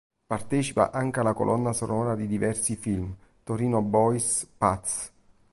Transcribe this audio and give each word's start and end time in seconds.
Partecipa 0.25 0.89
anche 0.89 1.19
alla 1.19 1.33
colonna 1.35 1.73
sonora 1.73 2.15
di 2.15 2.25
diversi 2.25 2.75
film: 2.75 3.15
"Torino 3.43 3.83
Boys", 3.83 4.47
"Paz! 4.57 5.11